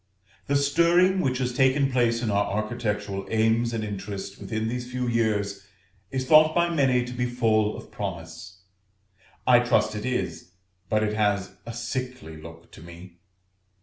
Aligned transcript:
The 0.47 0.55
stirring 0.55 1.19
which 1.19 1.37
has 1.37 1.53
taken 1.53 1.91
place 1.91 2.23
in 2.23 2.31
our 2.31 2.45
architectural 2.45 3.27
aims 3.29 3.71
and 3.71 3.83
interests 3.83 4.35
within 4.39 4.67
these 4.67 4.89
few 4.91 5.07
years, 5.07 5.63
is 6.09 6.25
thought 6.25 6.55
by 6.55 6.73
many 6.73 7.05
to 7.05 7.13
be 7.13 7.27
full 7.27 7.77
of 7.77 7.91
promise: 7.91 8.61
I 9.45 9.59
trust 9.59 9.93
it 9.93 10.03
is, 10.07 10.53
but 10.89 11.03
it 11.03 11.13
has 11.13 11.51
a 11.67 11.73
sickly 11.75 12.35
look 12.35 12.71
to 12.71 12.81
me. 12.81 13.19